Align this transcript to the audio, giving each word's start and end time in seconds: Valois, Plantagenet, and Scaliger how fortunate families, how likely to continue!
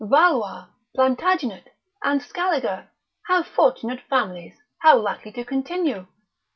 Valois, 0.03 0.65
Plantagenet, 0.95 1.63
and 2.03 2.23
Scaliger 2.23 2.89
how 3.27 3.43
fortunate 3.43 4.01
families, 4.09 4.57
how 4.79 4.97
likely 4.97 5.31
to 5.33 5.45
continue! 5.45 6.07